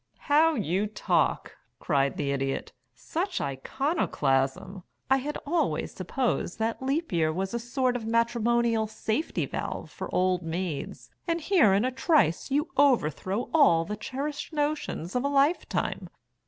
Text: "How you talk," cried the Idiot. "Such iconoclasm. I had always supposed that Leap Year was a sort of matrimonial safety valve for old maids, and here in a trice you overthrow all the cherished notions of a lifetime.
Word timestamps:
"How 0.17 0.55
you 0.55 0.87
talk," 0.87 1.57
cried 1.79 2.17
the 2.17 2.31
Idiot. 2.31 2.71
"Such 2.95 3.39
iconoclasm. 3.39 4.81
I 5.11 5.17
had 5.17 5.37
always 5.45 5.93
supposed 5.93 6.57
that 6.57 6.81
Leap 6.81 7.11
Year 7.11 7.31
was 7.31 7.53
a 7.53 7.59
sort 7.59 7.95
of 7.95 8.07
matrimonial 8.07 8.87
safety 8.87 9.45
valve 9.45 9.91
for 9.91 10.09
old 10.11 10.41
maids, 10.41 11.11
and 11.27 11.39
here 11.39 11.75
in 11.75 11.85
a 11.85 11.91
trice 11.91 12.49
you 12.49 12.69
overthrow 12.77 13.51
all 13.53 13.85
the 13.85 13.95
cherished 13.95 14.51
notions 14.53 15.15
of 15.15 15.23
a 15.23 15.27
lifetime. 15.29 16.09